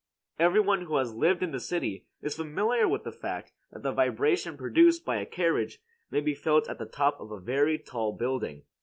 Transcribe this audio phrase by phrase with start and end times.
[0.39, 3.91] Every one who has lived in the city is familiar with the fact that the
[3.91, 8.11] vibration produced by a carriage may be felt at the top of a very tall
[8.11, 8.63] building.